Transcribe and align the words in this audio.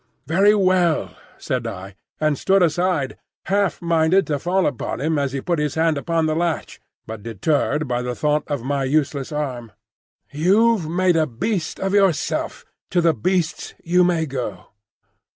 "Very 0.25 0.55
well," 0.55 1.15
said 1.37 1.67
I, 1.67 1.93
and 2.19 2.35
stood 2.35 2.63
aside, 2.63 3.19
half 3.45 3.79
minded 3.83 4.25
to 4.25 4.39
fall 4.39 4.65
upon 4.65 4.99
him 4.99 5.19
as 5.19 5.31
he 5.31 5.41
put 5.41 5.59
his 5.59 5.75
hand 5.75 5.95
upon 5.95 6.25
the 6.25 6.35
latch, 6.35 6.81
but 7.05 7.21
deterred 7.21 7.87
by 7.87 8.01
the 8.01 8.15
thought 8.15 8.41
of 8.47 8.63
my 8.63 8.83
useless 8.83 9.31
arm. 9.31 9.71
"You've 10.31 10.89
made 10.89 11.15
a 11.17 11.27
beast 11.27 11.79
of 11.79 11.93
yourself,—to 11.93 12.99
the 12.99 13.13
beasts 13.13 13.75
you 13.83 14.03
may 14.03 14.25
go." 14.25 14.69